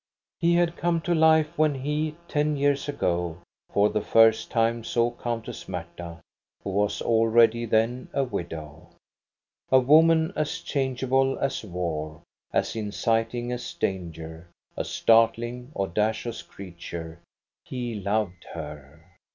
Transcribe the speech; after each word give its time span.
He 0.39 0.55
had 0.55 0.77
come 0.77 0.99
to 1.01 1.13
life 1.13 1.55
when 1.59 1.75
he, 1.75 2.15
ten 2.27 2.55
years 2.57 2.89
ago, 2.89 3.37
for 3.71 3.87
the 3.91 4.01
first 4.01 4.49
time 4.49 4.83
saw 4.83 5.11
Countess 5.11 5.69
Marta, 5.69 6.21
who 6.63 6.71
was 6.71 7.03
already 7.03 7.65
then 7.67 8.09
a 8.11 8.23
widow,— 8.23 8.89
a 9.71 9.79
woman 9.79 10.33
as 10.35 10.61
changeable 10.61 11.37
as 11.37 11.63
war, 11.63 12.23
as 12.51 12.75
inciting 12.75 13.51
as 13.51 13.75
danger, 13.75 14.47
a 14.75 14.83
startling, 14.85 15.71
audacious 15.75 16.41
creature; 16.41 17.19
he 17.65 17.93
loved 17.93 18.45
her. 18.55 19.05